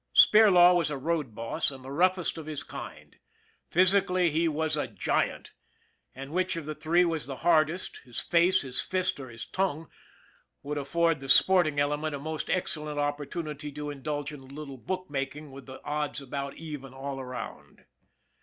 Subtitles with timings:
[0.15, 3.17] Spirlaw was a road boss, and the roughest of his kind.
[3.69, 5.53] Physically he was a giant;
[6.15, 9.91] and which of the three was the hardest, his face, his fist, or his tongue,
[10.63, 15.05] would afford the sporting element a most excellent opportunity to indulge in a little book
[15.07, 17.85] making with the odds about even all round.